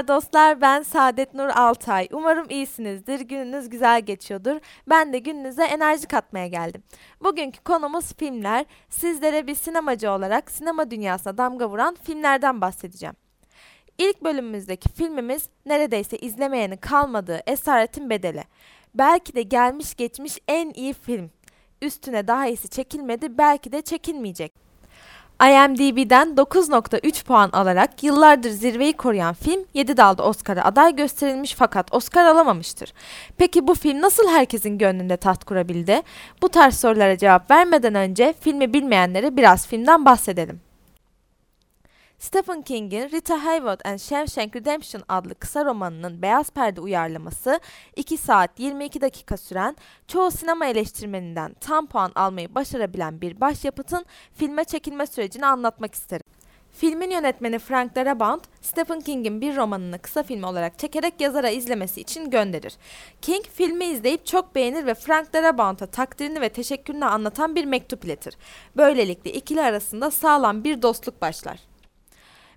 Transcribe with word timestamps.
Merhabalar 0.00 0.16
dostlar, 0.16 0.60
ben 0.60 0.82
Saadet 0.82 1.34
Nur 1.34 1.48
Altay. 1.48 2.08
Umarım 2.12 2.46
iyisinizdir, 2.50 3.20
gününüz 3.20 3.68
güzel 3.68 4.00
geçiyordur. 4.00 4.60
Ben 4.88 5.12
de 5.12 5.18
gününüze 5.18 5.64
enerji 5.64 6.06
katmaya 6.06 6.46
geldim. 6.46 6.82
Bugünkü 7.22 7.60
konumuz 7.60 8.14
filmler. 8.14 8.64
Sizlere 8.88 9.46
bir 9.46 9.54
sinemacı 9.54 10.10
olarak 10.10 10.50
sinema 10.50 10.90
dünyasına 10.90 11.38
damga 11.38 11.68
vuran 11.68 11.96
filmlerden 12.02 12.60
bahsedeceğim. 12.60 13.14
İlk 13.98 14.24
bölümümüzdeki 14.24 14.88
filmimiz 14.88 15.48
neredeyse 15.66 16.18
izlemeyenin 16.18 16.76
kalmadığı 16.76 17.42
Esaretin 17.46 18.10
Bedeli. 18.10 18.44
Belki 18.94 19.34
de 19.34 19.42
gelmiş 19.42 19.94
geçmiş 19.94 20.38
en 20.48 20.70
iyi 20.70 20.92
film. 20.92 21.30
Üstüne 21.82 22.28
daha 22.28 22.46
iyisi 22.46 22.68
çekilmedi, 22.68 23.38
belki 23.38 23.72
de 23.72 23.82
çekilmeyecek. 23.82 24.69
IMDb'den 25.40 26.28
9.3 26.28 27.24
puan 27.24 27.50
alarak 27.52 28.02
yıllardır 28.02 28.50
zirveyi 28.50 28.92
koruyan 28.92 29.34
film 29.34 29.64
7 29.74 29.96
dalda 29.96 30.22
Oscar'a 30.22 30.64
aday 30.64 30.96
gösterilmiş 30.96 31.54
fakat 31.54 31.94
Oscar 31.94 32.24
alamamıştır. 32.24 32.92
Peki 33.36 33.66
bu 33.66 33.74
film 33.74 34.00
nasıl 34.00 34.28
herkesin 34.28 34.78
gönlünde 34.78 35.16
taht 35.16 35.44
kurabildi? 35.44 36.02
Bu 36.42 36.48
tarz 36.48 36.80
sorulara 36.80 37.18
cevap 37.18 37.50
vermeden 37.50 37.94
önce 37.94 38.34
filmi 38.40 38.72
bilmeyenlere 38.72 39.36
biraz 39.36 39.66
filmden 39.66 40.04
bahsedelim. 40.04 40.69
Stephen 42.20 42.62
King'in 42.62 43.10
Rita 43.10 43.44
Hayworth 43.44 43.86
and 43.86 43.98
Shawshank 43.98 44.56
Redemption 44.56 45.02
adlı 45.08 45.34
kısa 45.34 45.64
romanının 45.64 46.22
beyaz 46.22 46.50
perde 46.50 46.80
uyarlaması 46.80 47.60
2 47.96 48.16
saat 48.16 48.60
22 48.60 49.00
dakika 49.00 49.36
süren, 49.36 49.76
çoğu 50.08 50.30
sinema 50.30 50.66
eleştirmeninden 50.66 51.54
tam 51.60 51.86
puan 51.86 52.12
almayı 52.14 52.54
başarabilen 52.54 53.20
bir 53.20 53.40
başyapıtın 53.40 54.04
filme 54.34 54.64
çekilme 54.64 55.06
sürecini 55.06 55.46
anlatmak 55.46 55.94
isterim. 55.94 56.24
Filmin 56.72 57.10
yönetmeni 57.10 57.58
Frank 57.58 57.96
Darabont, 57.96 58.42
Stephen 58.60 59.00
King'in 59.00 59.40
bir 59.40 59.56
romanını 59.56 59.98
kısa 59.98 60.22
film 60.22 60.42
olarak 60.42 60.78
çekerek 60.78 61.20
yazara 61.20 61.50
izlemesi 61.50 62.00
için 62.00 62.30
gönderir. 62.30 62.76
King, 63.22 63.44
filmi 63.54 63.84
izleyip 63.84 64.26
çok 64.26 64.54
beğenir 64.54 64.86
ve 64.86 64.94
Frank 64.94 65.32
Darabont'a 65.32 65.86
takdirini 65.86 66.40
ve 66.40 66.48
teşekkürünü 66.48 67.04
anlatan 67.04 67.54
bir 67.54 67.64
mektup 67.64 68.04
iletir. 68.04 68.36
Böylelikle 68.76 69.32
ikili 69.32 69.62
arasında 69.62 70.10
sağlam 70.10 70.64
bir 70.64 70.82
dostluk 70.82 71.22
başlar. 71.22 71.69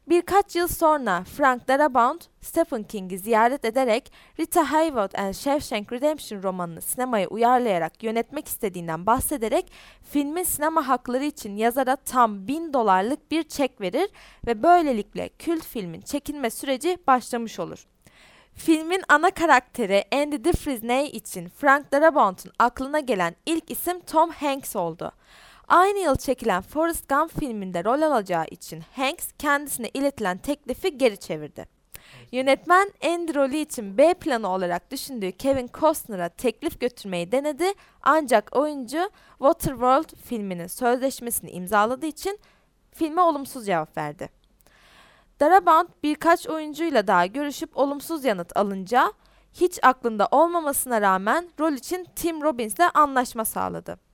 Birkaç 0.09 0.55
yıl 0.55 0.67
sonra 0.67 1.23
Frank 1.23 1.67
Darabont, 1.67 2.29
Stephen 2.41 2.83
King'i 2.83 3.17
ziyaret 3.17 3.65
ederek 3.65 4.11
Rita 4.39 4.71
Hayworth 4.71 5.19
and 5.19 5.33
Shawshank 5.33 5.93
Redemption 5.93 6.43
romanını 6.43 6.81
sinemaya 6.81 7.27
uyarlayarak 7.27 8.03
yönetmek 8.03 8.47
istediğinden 8.47 9.05
bahsederek 9.05 9.71
filmin 10.11 10.43
sinema 10.43 10.87
hakları 10.87 11.25
için 11.25 11.55
yazara 11.55 11.95
tam 11.95 12.47
1000 12.47 12.73
dolarlık 12.73 13.31
bir 13.31 13.43
çek 13.43 13.81
verir 13.81 14.09
ve 14.47 14.63
böylelikle 14.63 15.29
kült 15.29 15.65
filmin 15.65 16.01
çekilme 16.01 16.49
süreci 16.49 16.97
başlamış 17.07 17.59
olur. 17.59 17.87
Filmin 18.53 19.03
ana 19.09 19.31
karakteri 19.31 20.03
Andy 20.13 20.43
Dufresne 20.43 21.11
için 21.11 21.49
Frank 21.49 21.91
Darabont'un 21.91 22.51
aklına 22.59 22.99
gelen 22.99 23.35
ilk 23.45 23.71
isim 23.71 23.99
Tom 23.99 24.29
Hanks 24.29 24.75
oldu. 24.75 25.11
Aynı 25.73 25.99
yıl 25.99 26.15
çekilen 26.15 26.61
Forrest 26.61 27.09
Gump 27.09 27.39
filminde 27.39 27.83
rol 27.83 28.01
alacağı 28.01 28.45
için 28.51 28.83
Hanks 28.95 29.31
kendisine 29.39 29.89
iletilen 29.93 30.37
teklifi 30.37 30.97
geri 30.97 31.17
çevirdi. 31.17 31.65
Yönetmen 32.31 32.91
Andy 33.05 33.33
rolü 33.33 33.55
için 33.55 33.97
B 33.97 34.13
planı 34.13 34.47
olarak 34.47 34.91
düşündüğü 34.91 35.31
Kevin 35.31 35.69
Costner'a 35.73 36.29
teklif 36.29 36.79
götürmeyi 36.79 37.31
denedi 37.31 37.73
ancak 38.01 38.55
oyuncu 38.55 39.09
Waterworld 39.37 40.15
filminin 40.25 40.67
sözleşmesini 40.67 41.51
imzaladığı 41.51 42.05
için 42.05 42.39
filme 42.91 43.21
olumsuz 43.21 43.65
cevap 43.65 43.97
verdi. 43.97 44.29
Darabont 45.39 45.89
birkaç 46.03 46.47
oyuncuyla 46.47 47.07
daha 47.07 47.25
görüşüp 47.25 47.77
olumsuz 47.77 48.25
yanıt 48.25 48.57
alınca 48.57 49.13
hiç 49.53 49.79
aklında 49.83 50.27
olmamasına 50.31 51.01
rağmen 51.01 51.49
rol 51.59 51.73
için 51.73 52.07
Tim 52.15 52.41
Robbins'le 52.41 52.89
anlaşma 52.93 53.45
sağladı. 53.45 54.12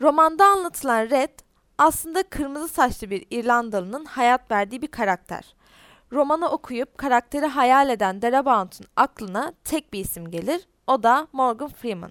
Romanda 0.00 0.44
anlatılan 0.44 1.10
Red 1.10 1.38
aslında 1.78 2.22
kırmızı 2.22 2.68
saçlı 2.68 3.10
bir 3.10 3.26
İrlandalı'nın 3.30 4.04
hayat 4.04 4.50
verdiği 4.50 4.82
bir 4.82 4.86
karakter. 4.86 5.54
Romanı 6.12 6.48
okuyup 6.48 6.98
karakteri 6.98 7.46
hayal 7.46 7.90
eden 7.90 8.22
Darabont'un 8.22 8.86
aklına 8.96 9.52
tek 9.64 9.92
bir 9.92 10.00
isim 10.00 10.30
gelir, 10.30 10.68
o 10.86 11.02
da 11.02 11.28
Morgan 11.32 11.68
Freeman. 11.68 12.10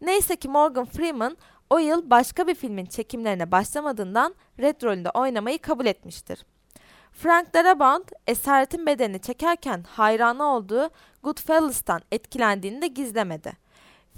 Neyse 0.00 0.36
ki 0.36 0.48
Morgan 0.48 0.84
Freeman 0.84 1.36
o 1.70 1.78
yıl 1.78 2.10
başka 2.10 2.46
bir 2.46 2.54
filmin 2.54 2.86
çekimlerine 2.86 3.52
başlamadığından 3.52 4.34
Red 4.58 4.82
rolünde 4.82 5.10
oynamayı 5.10 5.58
kabul 5.58 5.86
etmiştir. 5.86 6.46
Frank 7.12 7.54
Darabont, 7.54 8.12
Esaretin 8.26 8.86
Bedenini 8.86 9.20
çekerken 9.20 9.82
hayranı 9.82 10.44
olduğu 10.44 10.90
Goodfellas'tan 11.22 12.00
etkilendiğini 12.12 12.82
de 12.82 12.86
gizlemedi. 12.86 13.67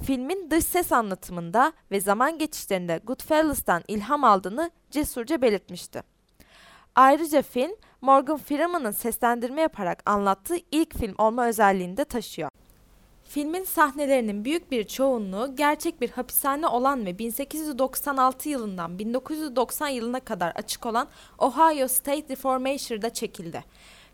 Filmin 0.02 0.50
dış 0.50 0.64
ses 0.64 0.92
anlatımında 0.92 1.72
ve 1.90 2.00
zaman 2.00 2.38
geçişlerinde 2.38 3.00
Goodfellas'tan 3.04 3.82
ilham 3.88 4.24
aldığını 4.24 4.70
cesurca 4.90 5.42
belirtmişti. 5.42 6.02
Ayrıca 6.94 7.42
film, 7.42 7.70
Morgan 8.00 8.38
Freeman'ın 8.38 8.90
seslendirme 8.90 9.60
yaparak 9.60 10.10
anlattığı 10.10 10.56
ilk 10.72 10.98
film 10.98 11.14
olma 11.18 11.46
özelliğini 11.46 11.96
de 11.96 12.04
taşıyor. 12.04 12.50
Filmin 13.24 13.64
sahnelerinin 13.64 14.44
büyük 14.44 14.70
bir 14.70 14.84
çoğunluğu 14.84 15.56
gerçek 15.56 16.00
bir 16.00 16.10
hapishane 16.10 16.66
olan 16.66 17.06
ve 17.06 17.18
1896 17.18 18.48
yılından 18.48 18.98
1990 18.98 19.88
yılına 19.88 20.20
kadar 20.20 20.50
açık 20.50 20.86
olan 20.86 21.08
Ohio 21.38 21.88
State 21.88 22.28
Reformation'da 22.28 23.10
çekildi. 23.10 23.64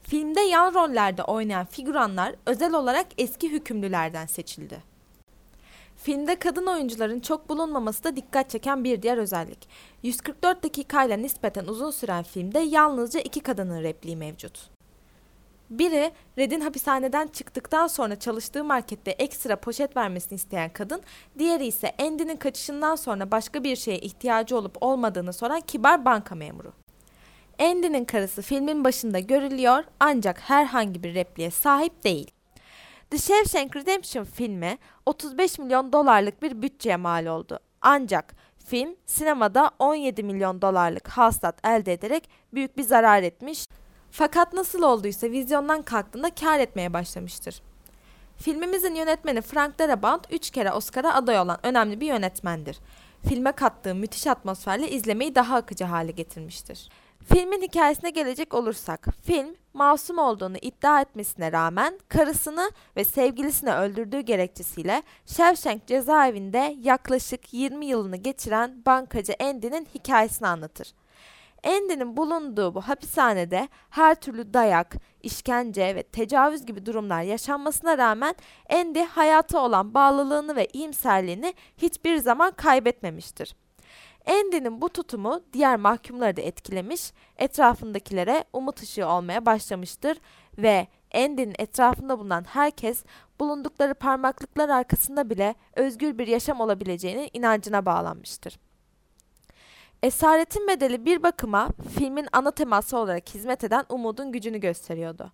Filmde 0.02 0.40
yan 0.40 0.74
rollerde 0.74 1.22
oynayan 1.22 1.66
figüranlar 1.66 2.34
özel 2.46 2.74
olarak 2.74 3.06
eski 3.18 3.52
hükümlülerden 3.52 4.26
seçildi. 4.26 4.95
Filmde 6.06 6.38
kadın 6.38 6.66
oyuncuların 6.66 7.20
çok 7.20 7.48
bulunmaması 7.48 8.04
da 8.04 8.16
dikkat 8.16 8.50
çeken 8.50 8.84
bir 8.84 9.02
diğer 9.02 9.18
özellik. 9.18 9.68
144 10.02 10.64
dakikayla 10.64 11.16
nispeten 11.16 11.64
uzun 11.64 11.90
süren 11.90 12.22
filmde 12.22 12.58
yalnızca 12.58 13.20
iki 13.20 13.40
kadının 13.40 13.82
repliği 13.82 14.16
mevcut. 14.16 14.70
Biri, 15.70 16.12
Red'in 16.38 16.60
hapishaneden 16.60 17.26
çıktıktan 17.26 17.86
sonra 17.86 18.18
çalıştığı 18.18 18.64
markette 18.64 19.10
ekstra 19.10 19.56
poşet 19.56 19.96
vermesini 19.96 20.36
isteyen 20.36 20.72
kadın, 20.72 21.02
diğeri 21.38 21.66
ise 21.66 21.94
Andy'nin 21.98 22.36
kaçışından 22.36 22.96
sonra 22.96 23.30
başka 23.30 23.64
bir 23.64 23.76
şeye 23.76 23.98
ihtiyacı 23.98 24.56
olup 24.56 24.76
olmadığını 24.80 25.32
soran 25.32 25.60
kibar 25.60 26.04
banka 26.04 26.34
memuru. 26.34 26.72
Andy'nin 27.60 28.04
karısı 28.04 28.42
filmin 28.42 28.84
başında 28.84 29.18
görülüyor 29.18 29.84
ancak 30.00 30.40
herhangi 30.40 31.02
bir 31.02 31.14
repliğe 31.14 31.50
sahip 31.50 32.04
değil. 32.04 32.35
The 33.10 33.18
Shawshank 33.18 33.76
Redemption 33.76 34.24
filmi 34.24 34.78
35 35.06 35.58
milyon 35.58 35.92
dolarlık 35.92 36.42
bir 36.42 36.62
bütçeye 36.62 36.96
mal 36.96 37.26
oldu. 37.26 37.58
Ancak 37.80 38.34
film 38.66 38.96
sinemada 39.06 39.70
17 39.78 40.22
milyon 40.22 40.62
dolarlık 40.62 41.08
hasılat 41.08 41.66
elde 41.66 41.92
ederek 41.92 42.30
büyük 42.54 42.76
bir 42.76 42.82
zarar 42.82 43.22
etmiş. 43.22 43.66
Fakat 44.10 44.52
nasıl 44.52 44.82
olduysa 44.82 45.30
vizyondan 45.30 45.82
kalktığında 45.82 46.30
kar 46.30 46.58
etmeye 46.58 46.92
başlamıştır. 46.92 47.62
Filmimizin 48.36 48.94
yönetmeni 48.94 49.40
Frank 49.40 49.78
Darabont 49.78 50.26
3 50.30 50.50
kere 50.50 50.72
Oscar'a 50.72 51.14
aday 51.14 51.38
olan 51.38 51.58
önemli 51.62 52.00
bir 52.00 52.06
yönetmendir. 52.06 52.78
Filme 53.28 53.52
kattığı 53.52 53.94
müthiş 53.94 54.26
atmosferle 54.26 54.90
izlemeyi 54.90 55.34
daha 55.34 55.56
akıcı 55.56 55.84
hale 55.84 56.12
getirmiştir. 56.12 56.88
Filmin 57.34 57.62
hikayesine 57.62 58.10
gelecek 58.10 58.54
olursak, 58.54 59.08
film 59.22 59.54
masum 59.74 60.18
olduğunu 60.18 60.56
iddia 60.56 61.00
etmesine 61.00 61.52
rağmen 61.52 61.98
karısını 62.08 62.70
ve 62.96 63.04
sevgilisini 63.04 63.72
öldürdüğü 63.72 64.20
gerekçesiyle 64.20 65.02
Shawshank 65.26 65.86
cezaevinde 65.86 66.76
yaklaşık 66.82 67.54
20 67.54 67.86
yılını 67.86 68.16
geçiren 68.16 68.82
bankacı 68.86 69.34
Andy'nin 69.40 69.88
hikayesini 69.94 70.48
anlatır. 70.48 70.92
Andy'nin 71.64 72.16
bulunduğu 72.16 72.74
bu 72.74 72.80
hapishanede 72.80 73.68
her 73.90 74.14
türlü 74.14 74.54
dayak, 74.54 74.96
işkence 75.22 75.96
ve 75.96 76.02
tecavüz 76.02 76.66
gibi 76.66 76.86
durumlar 76.86 77.22
yaşanmasına 77.22 77.98
rağmen 77.98 78.34
Andy 78.70 79.02
hayata 79.02 79.60
olan 79.60 79.94
bağlılığını 79.94 80.56
ve 80.56 80.66
iyimserliğini 80.72 81.54
hiçbir 81.76 82.16
zaman 82.16 82.50
kaybetmemiştir. 82.50 83.56
Andy'nin 84.26 84.80
bu 84.80 84.88
tutumu 84.88 85.40
diğer 85.52 85.76
mahkumları 85.76 86.36
da 86.36 86.40
etkilemiş, 86.40 87.12
etrafındakilere 87.36 88.44
umut 88.52 88.82
ışığı 88.82 89.08
olmaya 89.08 89.46
başlamıştır 89.46 90.18
ve 90.58 90.86
Andy'nin 91.14 91.54
etrafında 91.58 92.18
bulunan 92.18 92.44
herkes 92.44 93.04
bulundukları 93.40 93.94
parmaklıklar 93.94 94.68
arkasında 94.68 95.30
bile 95.30 95.54
özgür 95.76 96.18
bir 96.18 96.26
yaşam 96.26 96.60
olabileceğini 96.60 97.30
inancına 97.32 97.86
bağlanmıştır. 97.86 98.58
Esaretin 100.02 100.68
bedeli 100.68 101.04
bir 101.04 101.22
bakıma 101.22 101.68
filmin 101.98 102.28
ana 102.32 102.50
teması 102.50 102.98
olarak 102.98 103.34
hizmet 103.34 103.64
eden 103.64 103.84
umudun 103.88 104.32
gücünü 104.32 104.58
gösteriyordu. 104.58 105.32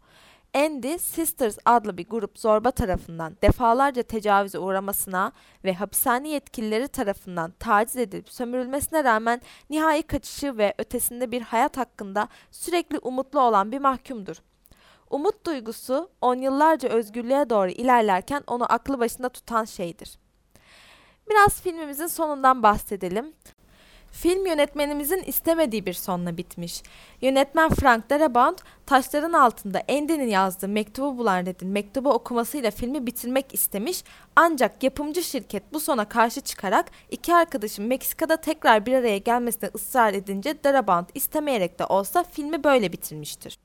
Andy 0.55 0.99
Sisters 0.99 1.59
adlı 1.65 1.99
bir 1.99 2.09
grup 2.09 2.39
zorba 2.39 2.71
tarafından 2.71 3.37
defalarca 3.43 4.03
tecavüze 4.03 4.59
uğramasına 4.59 5.33
ve 5.65 5.75
hapishane 5.75 6.29
yetkilileri 6.29 6.89
tarafından 6.89 7.51
taciz 7.51 7.97
edilip 7.97 8.31
sömürülmesine 8.31 9.05
rağmen 9.05 9.43
nihai 9.71 10.03
kaçışı 10.03 10.59
ve 10.59 10.75
ötesinde 10.79 11.31
bir 11.31 11.43
hayat 11.43 11.77
hakkında 11.77 12.29
sürekli 12.51 12.99
umutlu 12.99 13.41
olan 13.41 13.73
bir 13.73 13.79
mahkumdur. 13.79 14.37
Umut 15.11 15.47
duygusu 15.47 16.11
on 16.21 16.37
yıllarca 16.37 16.89
özgürlüğe 16.89 17.51
doğru 17.51 17.71
ilerlerken 17.71 18.43
onu 18.47 18.73
aklı 18.73 18.99
başında 18.99 19.29
tutan 19.29 19.65
şeydir. 19.65 20.19
Biraz 21.31 21.61
filmimizin 21.63 22.07
sonundan 22.07 22.63
bahsedelim. 22.63 23.33
Film 24.13 24.47
yönetmenimizin 24.47 25.23
istemediği 25.23 25.87
bir 25.87 25.93
sonla 25.93 26.37
bitmiş. 26.37 26.83
Yönetmen 27.21 27.69
Frank 27.69 28.11
Darabont, 28.11 28.61
taşların 28.87 29.33
altında 29.33 29.83
Andy'nin 29.89 30.29
yazdığı 30.29 30.69
mektubu 30.69 31.19
bulan 31.19 31.47
Red'in 31.47 31.69
mektubu 31.69 32.11
okumasıyla 32.11 32.71
filmi 32.71 33.07
bitirmek 33.07 33.55
istemiş 33.55 34.05
ancak 34.37 34.83
yapımcı 34.83 35.23
şirket 35.23 35.73
bu 35.73 35.81
sona 35.81 36.09
karşı 36.09 36.41
çıkarak 36.41 36.87
iki 37.11 37.35
arkadaşın 37.35 37.85
Meksika'da 37.85 38.37
tekrar 38.37 38.87
bir 38.87 38.93
araya 38.93 39.19
gelmesine 39.19 39.71
ısrar 39.75 40.15
edince 40.15 40.65
Darabont 40.65 41.09
istemeyerek 41.15 41.79
de 41.79 41.85
olsa 41.85 42.23
filmi 42.23 42.65
böyle 42.65 42.93
bitirmiştir. 42.93 43.59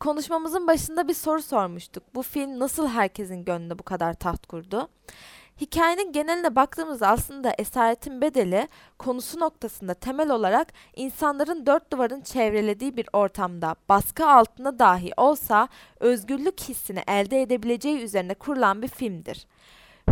Konuşmamızın 0.00 0.66
başında 0.66 1.08
bir 1.08 1.14
soru 1.14 1.42
sormuştuk. 1.42 2.02
Bu 2.14 2.22
film 2.22 2.58
nasıl 2.58 2.88
herkesin 2.88 3.44
gönlünde 3.44 3.78
bu 3.78 3.82
kadar 3.82 4.14
taht 4.14 4.46
kurdu? 4.46 4.88
Hikayenin 5.60 6.12
geneline 6.12 6.56
baktığımızda 6.56 7.08
aslında 7.08 7.54
esaretin 7.58 8.20
bedeli 8.20 8.68
konusu 8.98 9.40
noktasında 9.40 9.94
temel 9.94 10.30
olarak 10.30 10.72
insanların 10.96 11.66
dört 11.66 11.92
duvarın 11.92 12.20
çevrelediği 12.20 12.96
bir 12.96 13.08
ortamda 13.12 13.76
baskı 13.88 14.26
altında 14.26 14.78
dahi 14.78 15.10
olsa 15.16 15.68
özgürlük 16.00 16.60
hissini 16.60 17.02
elde 17.08 17.42
edebileceği 17.42 17.98
üzerine 17.98 18.34
kurulan 18.34 18.82
bir 18.82 18.88
filmdir. 18.88 19.46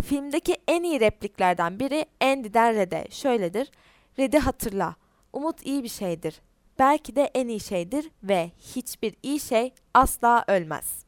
Filmdeki 0.05 0.57
en 0.67 0.83
iyi 0.83 0.99
repliklerden 0.99 1.79
biri 1.79 2.05
Andy'den 2.21 2.75
Red'e 2.75 3.07
şöyledir. 3.09 3.71
Red'i 4.19 4.39
hatırla. 4.39 4.95
Umut 5.33 5.65
iyi 5.65 5.83
bir 5.83 5.89
şeydir. 5.89 6.41
Belki 6.79 7.15
de 7.15 7.31
en 7.33 7.47
iyi 7.47 7.59
şeydir 7.59 8.11
ve 8.23 8.51
hiçbir 8.75 9.15
iyi 9.23 9.39
şey 9.39 9.73
asla 9.93 10.45
ölmez. 10.47 11.04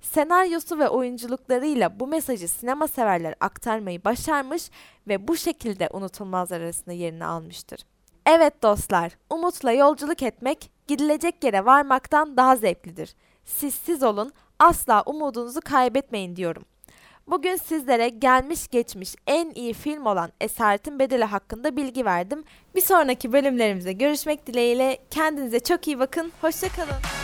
Senaryosu 0.00 0.78
ve 0.78 0.88
oyunculuklarıyla 0.88 2.00
bu 2.00 2.06
mesajı 2.06 2.48
sinema 2.48 2.88
severler 2.88 3.34
aktarmayı 3.40 4.04
başarmış 4.04 4.70
ve 5.08 5.28
bu 5.28 5.36
şekilde 5.36 5.88
unutulmazlar 5.92 6.60
arasında 6.60 6.92
yerini 6.94 7.24
almıştır. 7.24 7.80
Evet 8.26 8.62
dostlar, 8.62 9.12
umutla 9.30 9.72
yolculuk 9.72 10.22
etmek 10.22 10.70
gidilecek 10.88 11.44
yere 11.44 11.64
varmaktan 11.64 12.36
daha 12.36 12.56
zevklidir. 12.56 13.14
Siz 13.44 13.74
siz 13.74 14.02
olun, 14.02 14.32
asla 14.58 15.02
umudunuzu 15.06 15.60
kaybetmeyin 15.60 16.36
diyorum. 16.36 16.64
Bugün 17.26 17.56
sizlere 17.56 18.08
gelmiş 18.08 18.68
geçmiş 18.68 19.14
en 19.26 19.50
iyi 19.50 19.72
film 19.72 20.06
olan 20.06 20.32
Esaretin 20.40 20.98
Bedeli 20.98 21.24
hakkında 21.24 21.76
bilgi 21.76 22.04
verdim. 22.04 22.44
Bir 22.74 22.80
sonraki 22.80 23.32
bölümlerimizde 23.32 23.92
görüşmek 23.92 24.46
dileğiyle 24.46 24.98
kendinize 25.10 25.60
çok 25.60 25.86
iyi 25.86 25.98
bakın, 25.98 26.32
hoşçakalın. 26.40 27.19